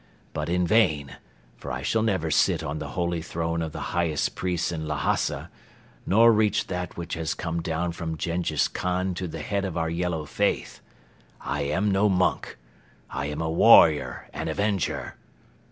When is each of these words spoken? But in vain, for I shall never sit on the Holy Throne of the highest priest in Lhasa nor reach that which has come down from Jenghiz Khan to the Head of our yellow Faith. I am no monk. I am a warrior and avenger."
But 0.33 0.49
in 0.49 0.65
vain, 0.65 1.17
for 1.57 1.71
I 1.71 1.83
shall 1.83 2.01
never 2.01 2.31
sit 2.31 2.63
on 2.63 2.79
the 2.79 2.89
Holy 2.97 3.21
Throne 3.21 3.61
of 3.61 3.71
the 3.71 3.91
highest 3.93 4.33
priest 4.35 4.71
in 4.71 4.87
Lhasa 4.87 5.51
nor 6.07 6.33
reach 6.33 6.65
that 6.65 6.97
which 6.97 7.13
has 7.13 7.35
come 7.35 7.61
down 7.61 7.91
from 7.91 8.17
Jenghiz 8.17 8.67
Khan 8.67 9.13
to 9.13 9.27
the 9.27 9.43
Head 9.43 9.63
of 9.63 9.77
our 9.77 9.91
yellow 9.91 10.25
Faith. 10.25 10.79
I 11.39 11.61
am 11.65 11.91
no 11.91 12.09
monk. 12.09 12.57
I 13.11 13.27
am 13.27 13.41
a 13.41 13.51
warrior 13.51 14.27
and 14.33 14.49
avenger." 14.49 15.17